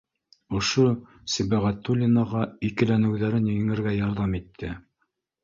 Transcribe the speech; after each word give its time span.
Ошо 0.59 0.85
Сибәғәтуллинаға 1.33 2.41
икеләнеүҙәрен 2.71 3.47
еңергә 3.53 3.95
ярҙам 3.99 4.37
итте 4.43 4.73